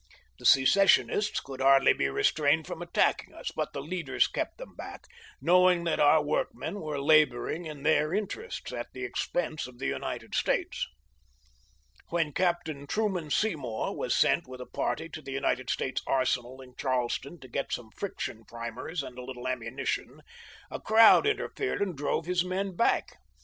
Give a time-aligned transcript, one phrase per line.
[0.39, 5.03] The secessionists could hardly be restrained from attacking us, but the leaders kept them back,
[5.39, 10.33] knowing that our workmen were laboring in their interests, at the expense of the United
[10.33, 10.87] States.
[12.09, 16.73] When Captain Truman Seymour was sent with a party to the United States arsenal in
[16.75, 20.21] Charleston to get some friction primers and a little ammunition,
[20.71, 23.19] a crowd interfered and drove his men back.